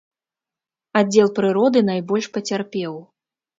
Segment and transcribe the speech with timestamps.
[1.01, 2.93] Аддзел прыроды найбольш пацярпеў.